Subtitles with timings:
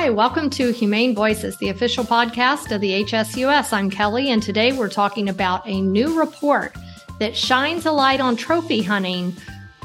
[0.00, 3.70] Hi, welcome to Humane Voices, the official podcast of the HSUS.
[3.70, 6.74] I'm Kelly, and today we're talking about a new report
[7.18, 9.36] that shines a light on trophy hunting,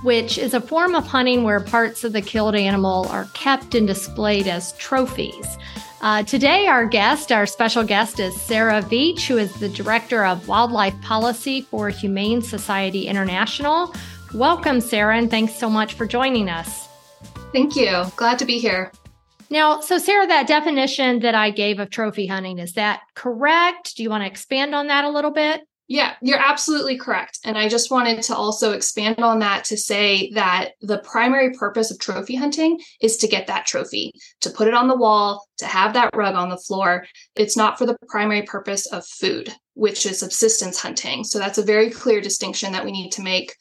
[0.04, 3.88] which is a form of hunting where parts of the killed animal are kept and
[3.88, 5.58] displayed as trophies.
[6.00, 10.48] Uh, today, our guest, our special guest, is Sarah Veach, who is the Director of
[10.48, 13.94] Wildlife Policy for Humane Society International.
[14.34, 16.88] Welcome, Sarah, and thanks so much for joining us.
[17.52, 18.06] Thank you.
[18.16, 18.94] Glad to be here.
[19.50, 23.96] Now, so Sarah, that definition that I gave of trophy hunting, is that correct?
[23.96, 25.62] Do you want to expand on that a little bit?
[25.88, 27.40] Yeah, you're absolutely correct.
[27.46, 31.92] And I just wanted to also expand on that to say that the primary purpose
[31.92, 35.68] of trophy hunting is to get that trophy, to put it on the wall, to
[35.68, 37.06] have that rug on the floor.
[37.36, 41.24] It's not for the primary purpose of food, which is subsistence hunting.
[41.24, 43.56] So that's a very clear distinction that we need to make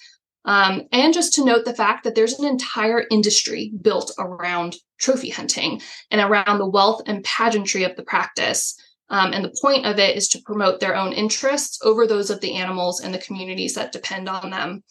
[0.45, 5.31] um, and just to note the fact that there's an entire industry built around trophy
[5.31, 5.81] hunting
[6.11, 8.79] and around the wealth and pageantry of the practice.
[9.11, 12.41] Um, and the point of it is to promote their own interests over those of
[12.41, 14.83] the animals and the communities that depend on them.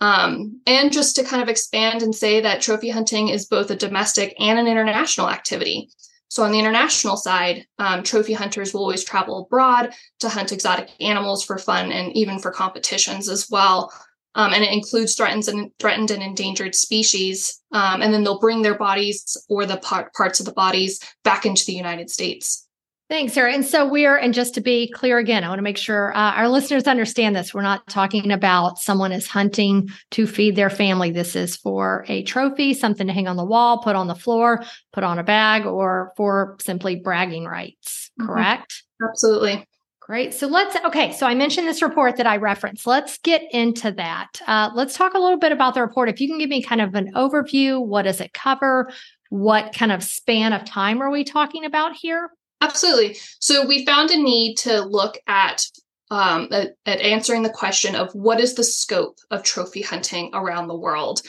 [0.00, 3.76] Um, and just to kind of expand and say that trophy hunting is both a
[3.76, 5.90] domestic and an international activity.
[6.28, 10.90] So, on the international side, um, trophy hunters will always travel abroad to hunt exotic
[11.00, 13.92] animals for fun and even for competitions as well
[14.34, 17.60] um, and it includes threatened and threatened and endangered species.
[17.72, 21.44] Um, and then they'll bring their bodies or the par- parts of the bodies back
[21.44, 22.66] into the United States.
[23.10, 23.54] Thanks, Sarah.
[23.54, 26.34] And so we're, and just to be clear again, I want to make sure uh,
[26.34, 27.54] our listeners understand this.
[27.54, 31.10] We're not talking about someone is hunting to feed their family.
[31.10, 34.62] This is for a trophy, something to hang on the wall, put on the floor,
[34.92, 38.10] put on a bag, or for simply bragging rights.
[38.20, 38.28] Mm-hmm.
[38.28, 38.72] Correct?
[39.00, 39.08] Mm-hmm.
[39.08, 39.67] Absolutely.
[40.08, 40.32] Great.
[40.32, 41.12] So let's, okay.
[41.12, 42.86] So I mentioned this report that I referenced.
[42.86, 44.40] Let's get into that.
[44.46, 46.08] Uh, let's talk a little bit about the report.
[46.08, 48.90] If you can give me kind of an overview, what does it cover?
[49.28, 52.30] What kind of span of time are we talking about here?
[52.62, 53.18] Absolutely.
[53.38, 55.62] So we found a need to look at
[56.10, 60.68] um, at, at, answering the question of what is the scope of trophy hunting around
[60.68, 61.20] the world.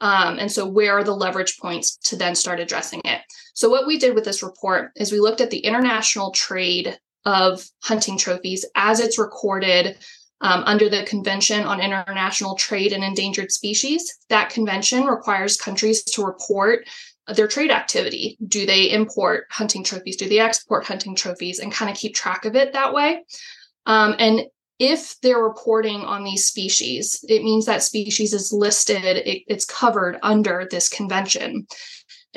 [0.00, 3.20] Um, and so, where are the leverage points to then start addressing it?
[3.54, 7.64] So, what we did with this report is we looked at the international trade of
[7.82, 9.96] hunting trophies as it's recorded
[10.40, 14.18] um, under the Convention on International Trade in Endangered Species.
[14.28, 16.86] That convention requires countries to report
[17.34, 18.38] their trade activity.
[18.46, 20.16] Do they import hunting trophies?
[20.16, 21.58] Do they export hunting trophies?
[21.58, 23.24] And kind of keep track of it that way.
[23.86, 24.42] Um, and
[24.78, 30.18] if they're reporting on these species, it means that species is listed, it, it's covered
[30.22, 31.66] under this convention.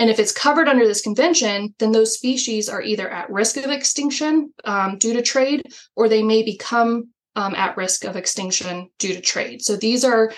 [0.01, 3.69] And if it's covered under this convention, then those species are either at risk of
[3.69, 5.61] extinction um, due to trade,
[5.95, 9.61] or they may become um, at risk of extinction due to trade.
[9.61, 10.33] So these are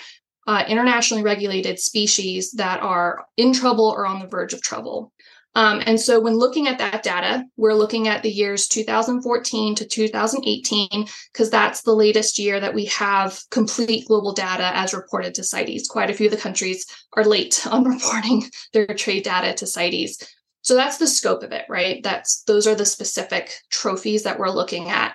[0.46, 5.12] uh, internationally regulated species that are in trouble or on the verge of trouble.
[5.54, 9.84] Um, and so when looking at that data, we're looking at the years 2014 to
[9.84, 15.44] 2018, because that's the latest year that we have complete global data as reported to
[15.44, 15.88] CITES.
[15.88, 20.26] Quite a few of the countries are late on reporting their trade data to CITES.
[20.62, 22.02] So that's the scope of it, right?
[22.02, 25.14] That's those are the specific trophies that we're looking at.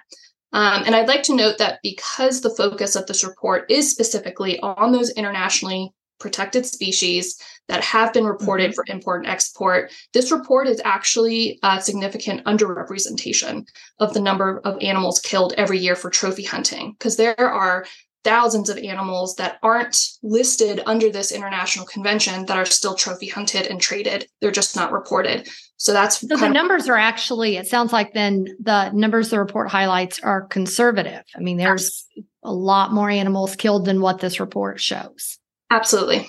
[0.53, 4.59] Um, and I'd like to note that because the focus of this report is specifically
[4.59, 8.75] on those internationally protected species that have been reported mm-hmm.
[8.75, 9.91] for import and export.
[10.13, 13.65] This report is actually a significant underrepresentation
[13.99, 17.85] of the number of animals killed every year for trophy hunting, because there are
[18.25, 23.65] thousands of animals that aren't listed under this international convention that are still trophy hunted
[23.65, 24.27] and traded.
[24.41, 25.47] They're just not reported.
[25.77, 29.69] So that's so the numbers are actually, it sounds like then the numbers the report
[29.69, 31.23] highlights are conservative.
[31.33, 32.05] I mean, there's
[32.43, 35.37] a lot more animals killed than what this report shows.
[35.69, 36.27] Absolutely.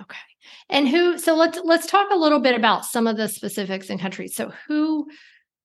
[0.00, 0.18] Okay.
[0.68, 3.98] And who so let's let's talk a little bit about some of the specifics in
[3.98, 4.34] countries.
[4.34, 5.06] So who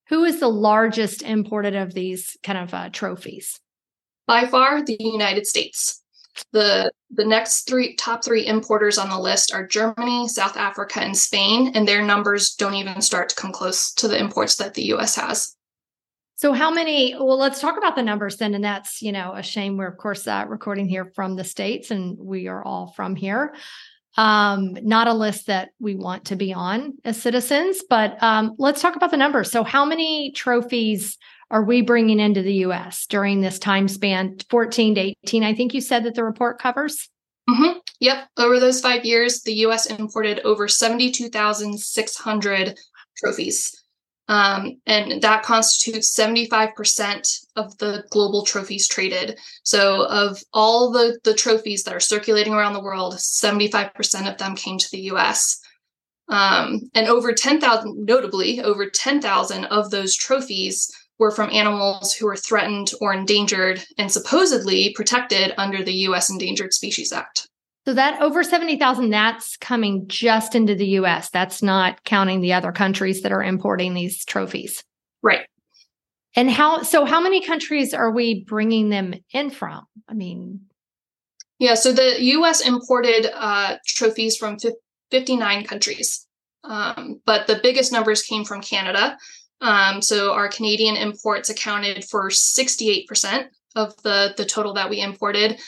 [0.09, 3.59] who is the largest imported of these kind of uh, trophies?
[4.27, 6.01] By far the United States.
[6.53, 11.17] The the next three top 3 importers on the list are Germany, South Africa and
[11.17, 14.93] Spain and their numbers don't even start to come close to the imports that the
[14.93, 15.55] US has.
[16.41, 17.13] So, how many?
[17.13, 18.55] Well, let's talk about the numbers then.
[18.55, 19.77] And that's, you know, a shame.
[19.77, 23.53] We're, of course, uh, recording here from the States and we are all from here.
[24.17, 28.81] Um, not a list that we want to be on as citizens, but um, let's
[28.81, 29.51] talk about the numbers.
[29.51, 31.15] So, how many trophies
[31.51, 35.43] are we bringing into the US during this time span, 14 to 18?
[35.43, 37.07] I think you said that the report covers.
[37.47, 37.77] Mm-hmm.
[37.99, 38.29] Yep.
[38.37, 42.79] Over those five years, the US imported over 72,600
[43.15, 43.80] trophies.
[44.27, 49.37] Um, and that constitutes 75% of the global trophies traded.
[49.63, 54.55] So, of all the, the trophies that are circulating around the world, 75% of them
[54.55, 55.59] came to the US.
[56.29, 60.89] Um, and over 10,000, notably, over 10,000 of those trophies
[61.19, 66.31] were from animals who were threatened or endangered and supposedly protected under the U.S.
[66.31, 67.47] Endangered Species Act.
[67.85, 71.29] So that over 70,000, that's coming just into the US.
[71.29, 74.83] That's not counting the other countries that are importing these trophies.
[75.23, 75.47] Right.
[76.35, 79.85] And how, so how many countries are we bringing them in from?
[80.07, 80.61] I mean,
[81.61, 84.57] yeah, so the US imported uh, trophies from
[85.11, 86.25] 59 countries,
[86.63, 89.17] um, but the biggest numbers came from Canada.
[89.61, 93.45] Um, so our Canadian imports accounted for 68%
[93.75, 95.59] of the, the total that we imported,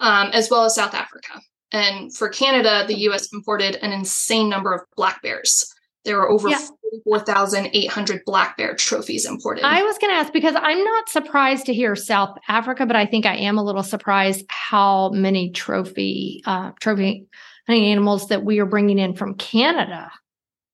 [0.00, 1.40] um, as well as South Africa.
[1.72, 5.72] And for Canada, the US imported an insane number of black bears.
[6.04, 6.58] There were over yeah.
[7.04, 9.64] 44,800 black bear trophies imported.
[9.64, 13.06] I was going to ask because I'm not surprised to hear South Africa, but I
[13.06, 17.26] think I am a little surprised how many trophy uh, trophy
[17.66, 20.10] hunting animals that we are bringing in from Canada.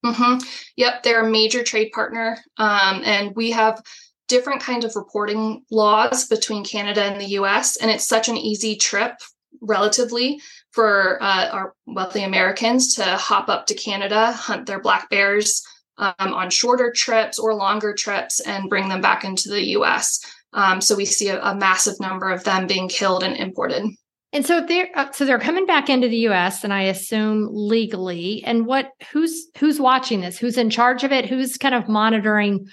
[0.04, 0.46] Mm-hmm.
[0.76, 3.82] Yep, they're a major trade partner, um, and we have
[4.28, 7.76] different kinds of reporting laws between Canada and the U.S.
[7.76, 9.14] And it's such an easy trip,
[9.60, 10.40] relatively,
[10.72, 15.62] for uh, our wealthy Americans to hop up to Canada, hunt their black bears
[15.98, 20.20] um, on shorter trips or longer trips, and bring them back into the U.S.
[20.52, 23.84] Um, so we see a, a, massive number of them being killed and imported.
[24.32, 26.64] And so they're uh, so they're coming back into the U.S.
[26.64, 28.42] and I assume legally.
[28.44, 30.38] And what who's who's watching this?
[30.38, 31.26] Who's in charge of it?
[31.26, 32.68] Who's kind of monitoring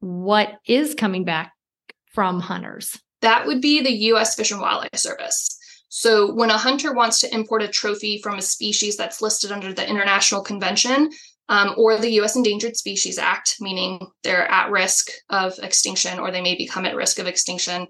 [0.00, 1.52] what is coming back
[2.12, 2.98] from hunters?
[3.22, 4.34] That would be the U.S.
[4.34, 5.58] Fish and Wildlife Service.
[5.94, 9.74] So, when a hunter wants to import a trophy from a species that's listed under
[9.74, 11.10] the International Convention
[11.50, 16.40] um, or the US Endangered Species Act, meaning they're at risk of extinction or they
[16.40, 17.86] may become at risk of extinction,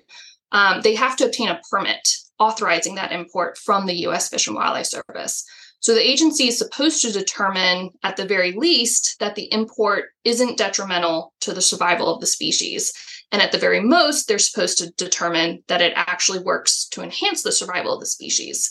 [0.51, 2.09] um, they have to obtain a permit
[2.41, 5.45] authorizing that import from the US Fish and Wildlife Service.
[5.79, 10.59] So the agency is supposed to determine, at the very least, that the import isn't
[10.59, 12.93] detrimental to the survival of the species.
[13.32, 17.43] And at the very most, they're supposed to determine that it actually works to enhance
[17.43, 18.70] the survival of the species.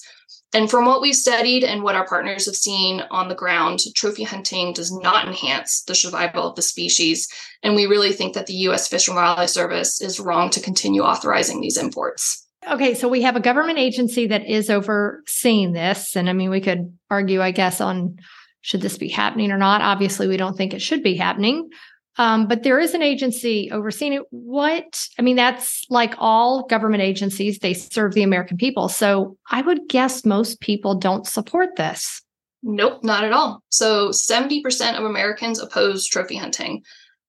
[0.53, 4.23] And from what we've studied and what our partners have seen on the ground, trophy
[4.23, 7.27] hunting does not enhance the survival of the species.
[7.63, 11.03] And we really think that the US Fish and Wildlife Service is wrong to continue
[11.03, 12.45] authorizing these imports.
[12.69, 16.15] Okay, so we have a government agency that is overseeing this.
[16.15, 18.17] And I mean, we could argue, I guess, on
[18.61, 19.81] should this be happening or not.
[19.81, 21.69] Obviously, we don't think it should be happening.
[22.17, 24.23] Um, but there is an agency overseeing it.
[24.31, 28.89] What, I mean, that's like all government agencies, they serve the American people.
[28.89, 32.21] So I would guess most people don't support this.
[32.63, 33.63] Nope, not at all.
[33.69, 36.83] So 70% of Americans oppose trophy hunting.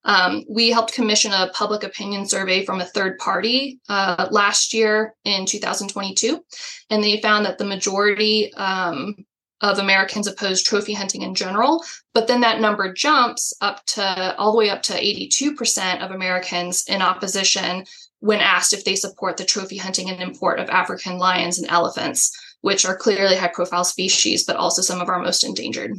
[0.05, 5.15] Um, we helped commission a public opinion survey from a third party uh, last year
[5.25, 6.45] in 2022,
[6.91, 9.15] and they found that the majority um,
[9.63, 14.53] of Americans oppose trophy hunting in general, but then that number jumps up to all
[14.53, 17.85] the way up to 82% of Americans in opposition
[18.19, 22.37] when asked if they support the trophy hunting and import of African lions and elephants,
[22.61, 25.97] which are clearly high profile species, but also some of our most endangered.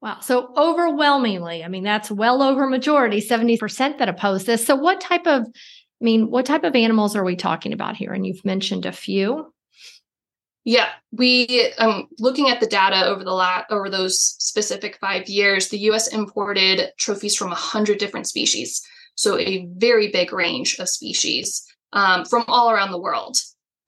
[0.00, 0.20] Wow.
[0.20, 4.64] So overwhelmingly, I mean, that's well over majority, 70% that oppose this.
[4.64, 8.12] So what type of, I mean, what type of animals are we talking about here?
[8.12, 9.52] And you've mentioned a few.
[10.64, 15.68] Yeah, we um looking at the data over the la- over those specific 5 years,
[15.68, 18.82] the US imported trophies from a 100 different species.
[19.14, 23.36] So a very big range of species um, from all around the world.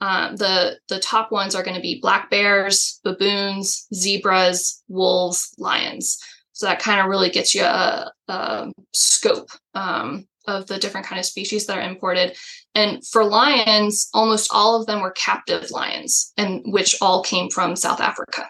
[0.01, 6.19] Um, the the top ones are going to be black bears, baboons, zebras, wolves, lions.
[6.53, 11.19] So that kind of really gets you a, a scope um, of the different kind
[11.19, 12.37] of species that are imported.
[12.75, 17.77] And for lions, almost all of them were captive lions, and which all came from
[17.77, 18.49] South Africa.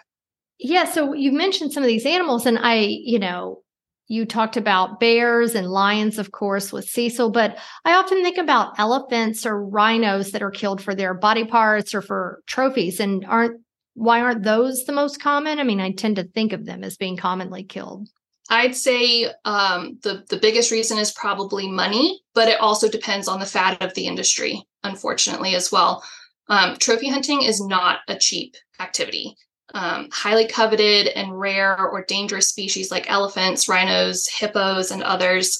[0.59, 0.85] Yeah.
[0.85, 3.63] So you mentioned some of these animals, and I, you know,
[4.07, 8.77] you talked about bears and lions, of course, with Cecil, but I often think about
[8.77, 12.99] elephants or rhinos that are killed for their body parts or for trophies.
[12.99, 13.61] And aren't
[13.95, 15.59] why aren't those the most common?
[15.59, 18.09] I mean, I tend to think of them as being commonly killed.
[18.49, 23.39] I'd say um, the the biggest reason is probably money, but it also depends on
[23.39, 26.03] the fat of the industry, unfortunately, as well.
[26.49, 29.37] Um, trophy hunting is not a cheap activity.
[29.73, 35.59] Um, highly coveted and rare or dangerous species like elephants, rhinos, hippos, and others,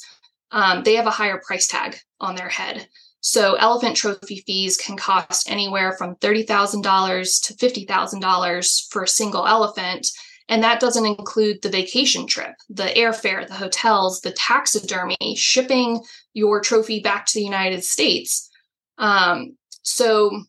[0.51, 2.87] um, they have a higher price tag on their head.
[3.21, 10.07] So, elephant trophy fees can cost anywhere from $30,000 to $50,000 for a single elephant
[10.49, 16.01] and that doesn't include the vacation trip, the airfare, the hotels, the taxidermy, shipping
[16.33, 18.49] your trophy back to the United States.
[18.97, 20.43] Um, so,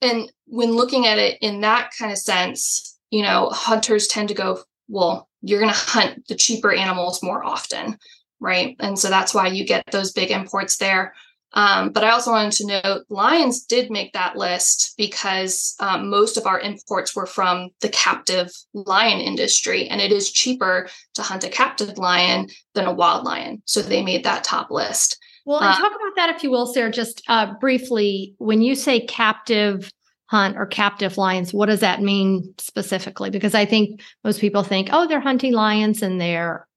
[0.00, 4.34] and when looking at it in that kind of sense, you know, hunters tend to
[4.34, 7.96] go well, you're going to hunt the cheaper animals more often,
[8.40, 8.76] right?
[8.80, 11.14] And so that's why you get those big imports there.
[11.52, 16.36] Um, but I also wanted to note lions did make that list because um, most
[16.36, 21.44] of our imports were from the captive lion industry, and it is cheaper to hunt
[21.44, 23.62] a captive lion than a wild lion.
[23.64, 25.18] So they made that top list.
[25.44, 28.34] Well, and uh, talk about that, if you will, Sarah, just uh, briefly.
[28.38, 29.90] When you say captive
[30.26, 33.30] hunt or captive lions, what does that mean specifically?
[33.30, 36.68] Because I think most people think, oh, they're hunting lions and they're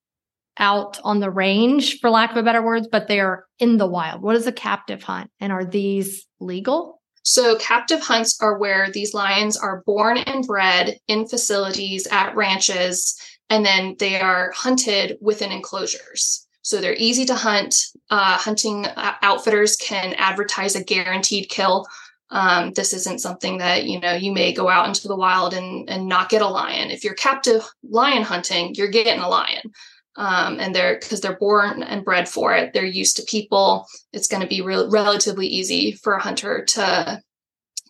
[0.58, 4.22] out on the range, for lack of a better words, but they're in the wild.
[4.22, 5.30] What is a captive hunt?
[5.40, 7.02] And are these legal?
[7.24, 13.18] So, captive hunts are where these lions are born and bred in facilities at ranches,
[13.50, 16.46] and then they are hunted within enclosures.
[16.64, 17.82] So, they're easy to hunt.
[18.10, 21.88] Uh, hunting uh, outfitters can advertise a guaranteed kill.
[22.30, 25.90] Um, this isn't something that you know you may go out into the wild and
[25.90, 26.92] and not get a lion.
[26.92, 29.72] If you're captive lion hunting, you're getting a lion
[30.16, 34.28] um, and they're because they're born and bred for it they're used to people it's
[34.28, 37.22] going to be re- relatively easy for a hunter to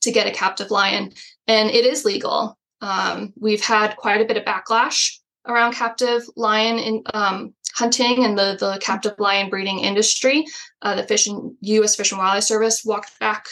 [0.01, 1.12] to get a captive lion
[1.48, 2.58] and it is legal.
[2.82, 8.38] Um, we've had quite a bit of backlash around captive lion in um, hunting and
[8.38, 10.46] the the captive lion breeding industry.
[10.82, 13.48] Uh, the fish and u.s fish and wildlife service walked back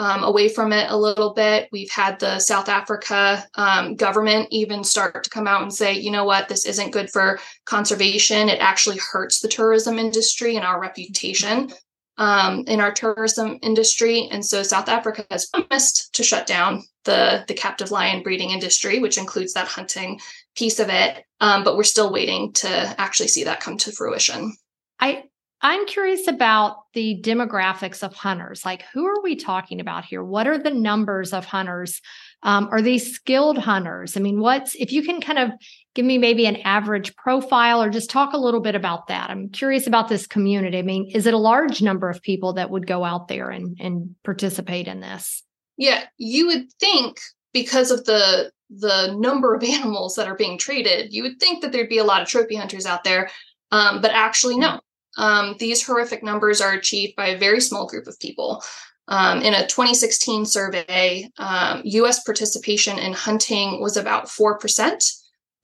[0.00, 1.68] um, away from it a little bit.
[1.72, 6.10] We've had the South Africa um, government even start to come out and say, you
[6.10, 8.48] know what, this isn't good for conservation.
[8.48, 11.70] It actually hurts the tourism industry and our reputation
[12.16, 14.26] um, in our tourism industry.
[14.30, 19.00] And so South Africa has promised to shut down the, the captive lion breeding industry,
[19.00, 20.18] which includes that hunting
[20.56, 21.26] piece of it.
[21.40, 24.56] Um, but we're still waiting to actually see that come to fruition.
[24.98, 25.24] I
[25.62, 28.64] I'm curious about the demographics of hunters.
[28.64, 30.24] Like, who are we talking about here?
[30.24, 32.00] What are the numbers of hunters?
[32.42, 34.16] Um, are these skilled hunters?
[34.16, 35.50] I mean, what's if you can kind of
[35.94, 39.28] give me maybe an average profile or just talk a little bit about that?
[39.28, 40.78] I'm curious about this community.
[40.78, 43.76] I mean, is it a large number of people that would go out there and,
[43.78, 45.42] and participate in this?
[45.76, 47.20] Yeah, you would think
[47.52, 51.72] because of the the number of animals that are being traded, you would think that
[51.72, 53.30] there'd be a lot of trophy hunters out there.
[53.72, 54.80] Um, but actually, no.
[55.20, 58.64] Um, these horrific numbers are achieved by a very small group of people.
[59.08, 65.12] Um, in a 2016 survey, um, US participation in hunting was about 4%,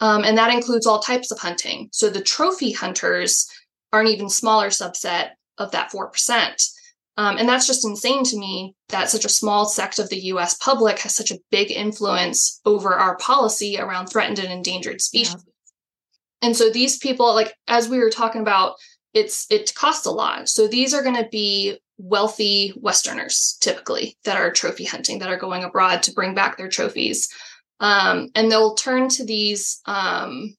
[0.01, 1.89] um, and that includes all types of hunting.
[1.91, 3.49] So the trophy hunters
[3.95, 6.71] are an even smaller subset of that 4%.
[7.17, 10.59] Um, and that's just insane to me that such a small sect of the US
[10.59, 15.35] public has such a big influence over our policy around threatened and endangered species.
[15.35, 15.53] Yeah.
[16.43, 18.75] And so these people, like as we were talking about
[19.17, 20.49] it's it costs a lot.
[20.49, 25.39] So these are going to be wealthy Westerners typically that are trophy hunting that are
[25.39, 27.29] going abroad to bring back their trophies,
[27.81, 30.55] um, and they'll turn to these um,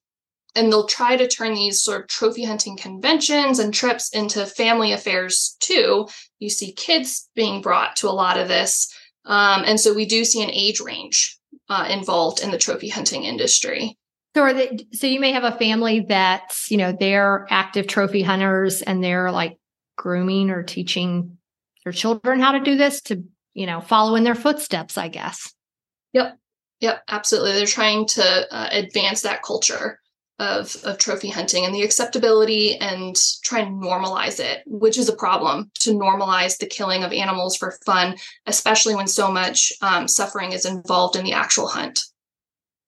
[0.56, 4.92] and they'll try to turn these sort of trophy hunting conventions and trips into family
[4.92, 6.08] affairs too.
[6.40, 8.92] You see kids being brought to a lot of this,
[9.24, 11.38] um, and so we do see an age range
[11.68, 13.96] uh, involved in the trophy hunting industry.
[14.34, 18.22] So are they, so you may have a family that's, you know, they're active trophy
[18.22, 19.58] hunters and they're like
[19.96, 21.38] grooming or teaching
[21.84, 25.52] their children how to do this to, you know, follow in their footsteps, I guess.
[26.12, 26.38] Yep.
[26.80, 27.52] Yep, absolutely.
[27.52, 29.98] They're trying to uh, advance that culture
[30.38, 35.16] of of trophy hunting and the acceptability and try and normalize it, which is a
[35.16, 38.16] problem to normalize the killing of animals for fun,
[38.46, 42.00] especially when so much um, suffering is involved in the actual hunt.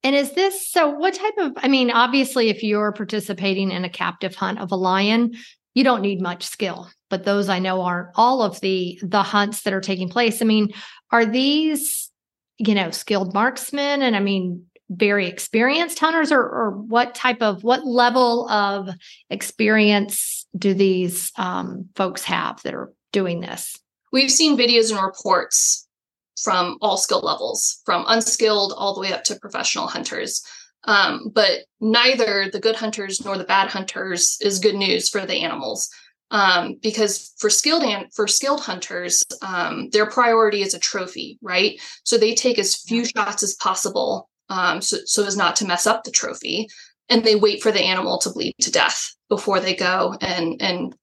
[0.02, 0.88] And is this so?
[0.88, 4.76] What type of, I mean, obviously, if you're participating in a captive hunt of a
[4.76, 5.32] lion,
[5.74, 9.62] you don't need much skill but those i know aren't all of the the hunts
[9.62, 10.72] that are taking place i mean
[11.10, 12.10] are these
[12.58, 17.62] you know skilled marksmen and i mean very experienced hunters or, or what type of
[17.62, 18.88] what level of
[19.28, 23.78] experience do these um, folks have that are doing this
[24.12, 25.86] we've seen videos and reports
[26.42, 30.42] from all skill levels, from unskilled all the way up to professional hunters.
[30.84, 35.42] Um, but neither the good hunters nor the bad hunters is good news for the
[35.42, 35.90] animals.
[36.32, 41.80] Um, because for skilled an- for skilled hunters, um, their priority is a trophy, right?
[42.04, 45.88] So they take as few shots as possible, um, so, so as not to mess
[45.88, 46.68] up the trophy,
[47.08, 50.94] and they wait for the animal to bleed to death before they go and and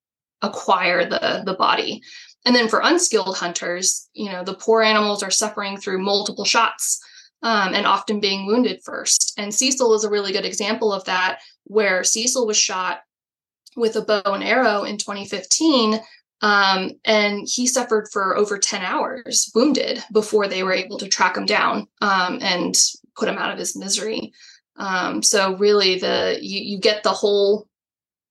[0.41, 2.01] acquire the the body.
[2.47, 6.97] And then for unskilled hunters, you know, the poor animals are suffering through multiple shots
[7.43, 9.33] um, and often being wounded first.
[9.37, 13.01] And Cecil is a really good example of that, where Cecil was shot
[13.75, 15.99] with a bow and arrow in 2015.
[16.41, 21.35] Um, and he suffered for over 10 hours wounded before they were able to track
[21.35, 22.81] him down um, and
[23.17, 24.31] put him out of his misery.
[24.77, 27.67] Um, so really, the you you get the whole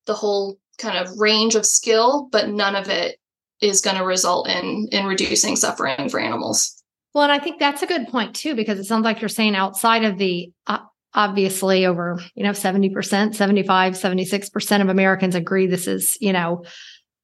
[0.07, 3.19] the whole kind of range of skill, but none of it
[3.61, 6.83] is going to result in in reducing suffering for animals.
[7.15, 9.57] Well, and I think that's a good point too, because it sounds like you're saying
[9.57, 10.81] outside of the uh,
[11.15, 16.65] obviously over, you know, 70%, 75, 76% of Americans agree this is, you know,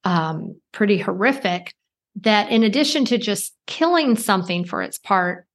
[0.04, 1.74] um, pretty horrific.
[2.22, 5.46] That in addition to just killing something for its part,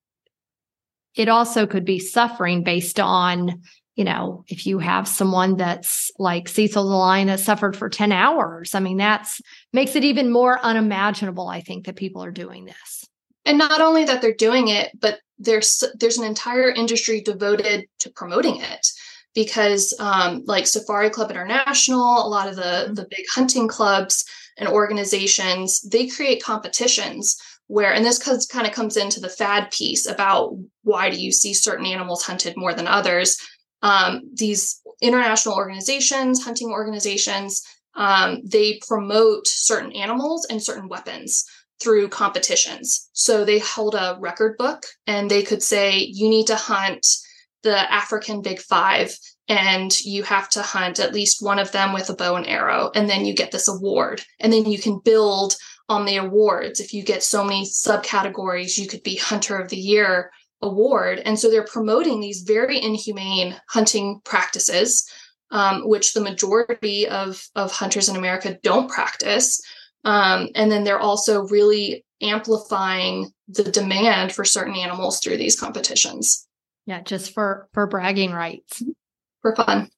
[1.16, 3.64] it also could be suffering based on
[3.98, 8.12] you know, if you have someone that's like Cecil the lion that suffered for 10
[8.12, 9.42] hours, I mean, that's
[9.74, 13.06] makes it even more unimaginable, I think, that people are doing this.
[13.44, 18.12] And not only that they're doing it, but there's there's an entire industry devoted to
[18.12, 18.88] promoting it
[19.34, 22.94] because um, like Safari Club International, a lot of the mm-hmm.
[22.94, 24.24] the big hunting clubs
[24.58, 27.36] and organizations, they create competitions
[27.66, 31.54] where and this kind of comes into the fad piece about why do you see
[31.54, 33.38] certain animals hunted more than others
[33.82, 37.64] um, these international organizations, hunting organizations,
[37.96, 41.46] um, they promote certain animals and certain weapons
[41.82, 43.10] through competitions.
[43.14, 47.06] So they hold a record book and they could say, you need to hunt
[47.64, 49.16] the African Big Five
[49.48, 52.92] and you have to hunt at least one of them with a bow and arrow.
[52.96, 54.22] And then you get this award.
[54.40, 55.56] And then you can build
[55.90, 56.80] on the awards.
[56.80, 60.32] If you get so many subcategories, you could be Hunter of the Year
[60.62, 61.22] award.
[61.26, 65.10] And so they're promoting these very inhumane hunting practices,
[65.52, 69.62] um, which the majority of, of hunters in America don't practice.
[70.04, 76.48] Um, and then they're also really amplifying the demand for certain animals through these competitions.
[76.86, 78.82] Yeah, just for for bragging rights.
[79.42, 79.90] For fun.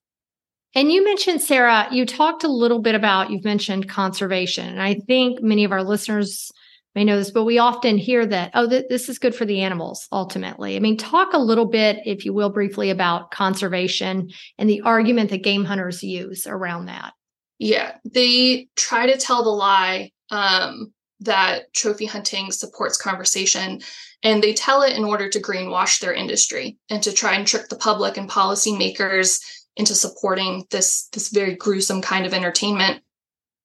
[0.76, 4.68] And you mentioned, Sarah, you talked a little bit about, you've mentioned conservation.
[4.68, 6.52] And I think many of our listeners
[6.96, 9.62] may know this, but we often hear that, oh, th- this is good for the
[9.62, 10.76] animals ultimately.
[10.76, 15.30] I mean, talk a little bit, if you will, briefly about conservation and the argument
[15.30, 17.14] that game hunters use around that.
[17.60, 23.82] Yeah, they try to tell the lie um, that trophy hunting supports conservation,
[24.24, 27.70] and they tell it in order to greenwash their industry and to try and trick
[27.70, 29.40] the public and policymakers
[29.76, 33.02] into supporting this this very gruesome kind of entertainment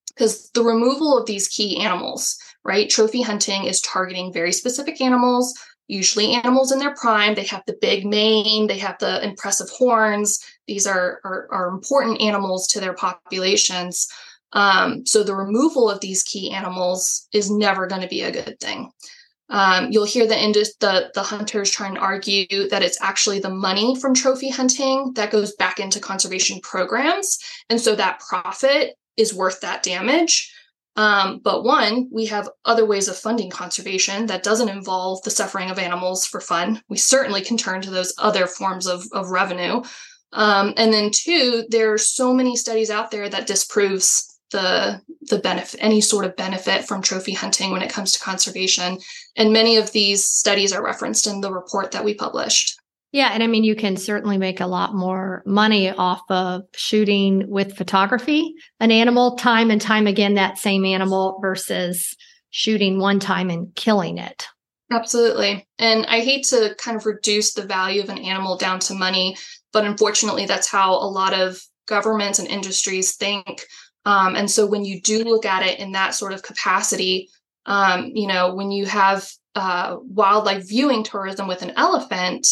[0.08, 2.88] because the removal of these key animals right?
[2.88, 5.54] Trophy hunting is targeting very specific animals,
[5.86, 7.34] usually animals in their prime.
[7.34, 10.42] They have the big mane, they have the impressive horns.
[10.66, 14.08] These are, are, are important animals to their populations.
[14.52, 18.58] Um, so the removal of these key animals is never going to be a good
[18.60, 18.90] thing.
[19.50, 23.50] Um, you'll hear the, indus- the the hunters trying to argue that it's actually the
[23.50, 29.34] money from trophy hunting that goes back into conservation programs, and so that profit is
[29.34, 30.53] worth that damage.
[30.96, 35.70] Um, but one, we have other ways of funding conservation that doesn't involve the suffering
[35.70, 36.82] of animals for fun.
[36.88, 39.82] We certainly can turn to those other forms of, of revenue.
[40.32, 45.38] Um, and then two, there are so many studies out there that disproves the the
[45.38, 48.98] benefit any sort of benefit from trophy hunting when it comes to conservation.
[49.36, 52.73] And many of these studies are referenced in the report that we published.
[53.14, 53.30] Yeah.
[53.32, 57.76] And I mean, you can certainly make a lot more money off of shooting with
[57.76, 62.16] photography, an animal time and time again, that same animal versus
[62.50, 64.48] shooting one time and killing it.
[64.90, 65.64] Absolutely.
[65.78, 69.36] And I hate to kind of reduce the value of an animal down to money,
[69.72, 73.64] but unfortunately, that's how a lot of governments and industries think.
[74.04, 77.30] Um, and so when you do look at it in that sort of capacity,
[77.64, 82.48] um, you know, when you have uh, wildlife viewing tourism with an elephant,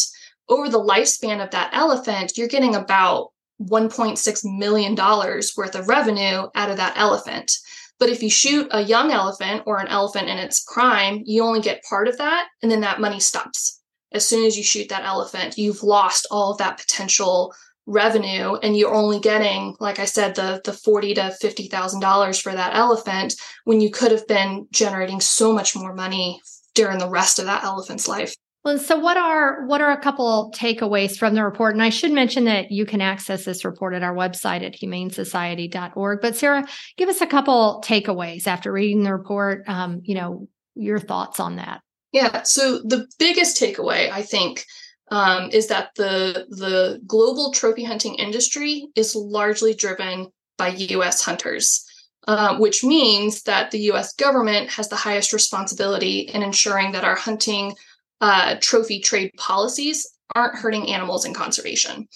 [0.49, 3.29] over the lifespan of that elephant, you're getting about
[3.61, 7.51] $1.6 million worth of revenue out of that elephant.
[7.99, 11.61] But if you shoot a young elephant or an elephant in its prime, you only
[11.61, 13.81] get part of that, and then that money stops.
[14.11, 17.53] As soon as you shoot that elephant, you've lost all of that potential
[17.85, 22.39] revenue, and you're only getting, like I said, the the forty to fifty thousand dollars
[22.39, 26.41] for that elephant when you could have been generating so much more money
[26.75, 28.35] during the rest of that elephant's life.
[28.63, 31.73] Well, so what are what are a couple takeaways from the report?
[31.73, 36.21] And I should mention that you can access this report at our website at humanesociety.org.
[36.21, 36.65] But Sarah,
[36.97, 39.67] give us a couple takeaways after reading the report.
[39.67, 41.81] Um, you know, your thoughts on that.
[42.13, 42.43] Yeah.
[42.43, 44.65] So the biggest takeaway, I think,
[45.11, 51.21] um, is that the the global trophy hunting industry is largely driven by U.S.
[51.21, 51.85] hunters.
[52.25, 57.17] Uh, which means that the US government has the highest responsibility in ensuring that our
[57.17, 57.75] hunting
[58.23, 62.07] uh, trophy trade policies aren't hurting animals in conservation.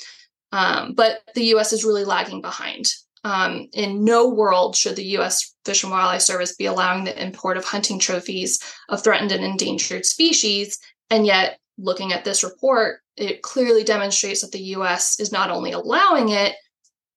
[0.54, 2.86] Um, but the US is really lagging behind.
[3.26, 7.58] Um, in no world should the US Fish and Wildlife Service be allowing the import
[7.58, 10.80] of hunting trophies of threatened and endangered species.
[11.10, 15.74] And yet, looking at this report, it clearly demonstrates that the US is not only
[15.74, 16.56] allowing it,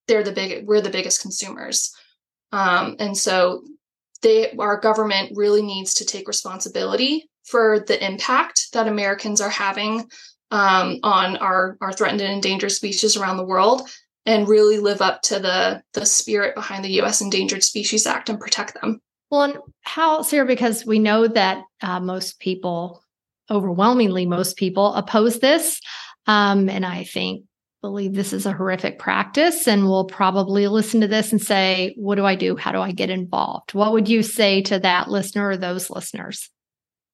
[0.09, 1.95] they're the big we're the biggest consumers.
[2.51, 3.63] Um, and so
[4.23, 10.09] they our government really needs to take responsibility for the impact that Americans are having
[10.51, 13.89] um, on our, our threatened and endangered species around the world
[14.27, 17.21] and really live up to the, the spirit behind the U.S.
[17.21, 19.01] Endangered Species Act and protect them.
[19.31, 23.03] Well, and how, Sarah, because we know that uh, most people,
[23.51, 25.81] overwhelmingly most people, oppose this.
[26.27, 27.45] Um, and I think
[27.81, 32.17] believe this is a horrific practice and will probably listen to this and say, What
[32.17, 32.57] do I do?
[32.57, 33.73] How do I get involved?
[33.73, 36.51] What would you say to that listener or those listeners?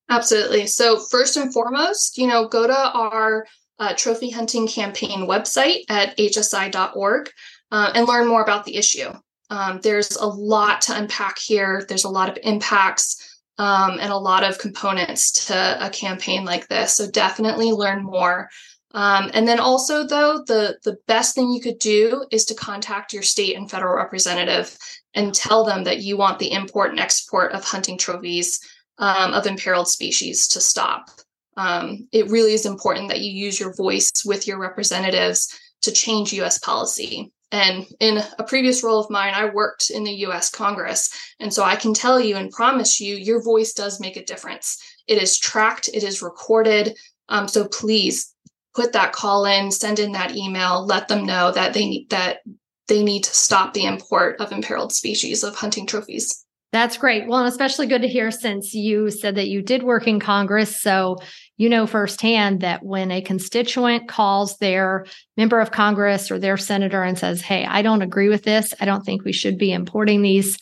[0.08, 0.66] Absolutely.
[0.66, 3.46] So, first and foremost, you know, go to our
[3.78, 7.30] uh, trophy hunting campaign website at hsi.org
[7.72, 9.10] uh, and learn more about the issue.
[9.50, 13.22] Um, there's a lot to unpack here, there's a lot of impacts.
[13.58, 16.94] Um, and a lot of components to a campaign like this.
[16.94, 18.50] So definitely learn more.
[18.92, 23.14] Um, and then also, though, the the best thing you could do is to contact
[23.14, 24.76] your state and federal representative
[25.14, 28.60] and tell them that you want the import and export of hunting trophies
[28.98, 31.10] um, of imperiled species to stop.
[31.56, 35.48] Um, it really is important that you use your voice with your representatives
[35.82, 37.32] to change US policy.
[37.52, 41.10] And in a previous role of mine, I worked in the US Congress.
[41.40, 44.78] And so I can tell you and promise you, your voice does make a difference.
[45.06, 46.96] It is tracked, it is recorded.
[47.28, 48.34] Um, so please
[48.74, 52.40] put that call in, send in that email, let them know that they need that
[52.88, 56.45] they need to stop the import of imperiled species of hunting trophies.
[56.72, 57.26] That's great.
[57.26, 60.80] Well, and especially good to hear since you said that you did work in Congress.
[60.80, 61.16] So
[61.56, 67.02] you know firsthand that when a constituent calls their member of Congress or their senator
[67.02, 70.22] and says, Hey, I don't agree with this, I don't think we should be importing
[70.22, 70.58] these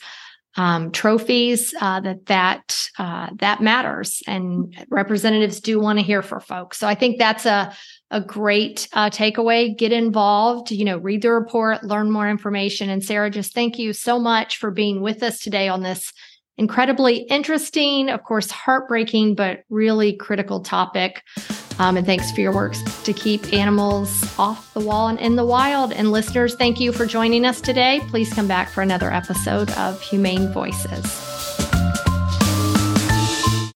[0.57, 6.39] um, trophies, uh, that that uh, that matters, and representatives do want to hear for
[6.39, 6.77] folks.
[6.77, 7.73] So I think that's a
[8.11, 9.75] a great uh, takeaway.
[9.77, 12.89] Get involved, you know, read the report, learn more information.
[12.89, 16.13] And Sarah, just thank you so much for being with us today on this
[16.57, 21.21] incredibly interesting, of course, heartbreaking, but really critical topic.
[21.79, 25.45] Um, and thanks for your work to keep animals off the wall and in the
[25.45, 25.91] wild.
[25.91, 28.01] And listeners, thank you for joining us today.
[28.07, 31.34] Please come back for another episode of Humane Voices.